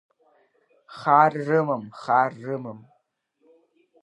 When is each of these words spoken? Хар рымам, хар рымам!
Хар 0.97 1.33
рымам, 1.47 1.83
хар 2.01 2.31
рымам! 2.45 2.79